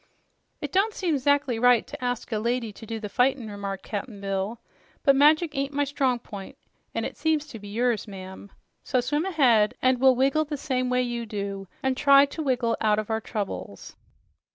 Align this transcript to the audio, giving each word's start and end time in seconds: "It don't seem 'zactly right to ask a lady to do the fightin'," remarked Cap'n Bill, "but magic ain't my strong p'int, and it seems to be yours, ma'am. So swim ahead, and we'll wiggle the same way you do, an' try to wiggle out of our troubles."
"It 0.61 0.71
don't 0.71 0.95
seem 0.95 1.15
'zactly 1.19 1.59
right 1.61 1.85
to 1.85 2.03
ask 2.03 2.31
a 2.31 2.39
lady 2.39 2.73
to 2.73 2.87
do 2.87 2.99
the 2.99 3.07
fightin'," 3.07 3.51
remarked 3.51 3.83
Cap'n 3.83 4.19
Bill, 4.19 4.59
"but 5.03 5.15
magic 5.15 5.55
ain't 5.55 5.73
my 5.75 5.83
strong 5.83 6.17
p'int, 6.17 6.57
and 6.95 7.05
it 7.05 7.15
seems 7.17 7.45
to 7.45 7.59
be 7.59 7.67
yours, 7.67 8.07
ma'am. 8.07 8.51
So 8.83 8.99
swim 8.99 9.25
ahead, 9.25 9.75
and 9.79 9.99
we'll 9.99 10.15
wiggle 10.15 10.45
the 10.45 10.57
same 10.57 10.89
way 10.89 11.03
you 11.03 11.27
do, 11.27 11.67
an' 11.83 11.93
try 11.93 12.25
to 12.25 12.41
wiggle 12.41 12.75
out 12.81 12.97
of 12.97 13.11
our 13.11 13.21
troubles." 13.21 13.95